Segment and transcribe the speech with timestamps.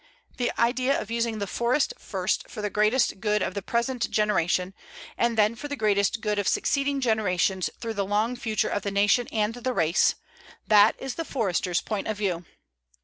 [0.37, 4.73] The idea of using the forest first for the greatest good of the present generation,
[5.15, 8.89] and then for the greatest good of succeeding generations through the long future of the
[8.89, 10.15] nation and the race
[10.65, 12.45] that is the Forester's point of view.